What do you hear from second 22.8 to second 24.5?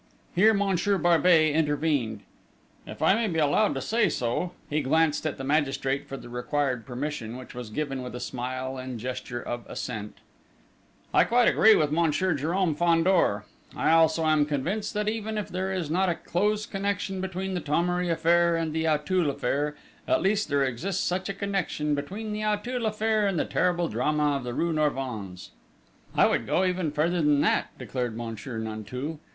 affair and the terrible drama of